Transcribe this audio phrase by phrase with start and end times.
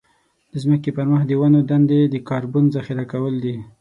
[0.51, 3.55] د ځمکې پر مخ د ونو دندې د کاربن ذخيره کول دي.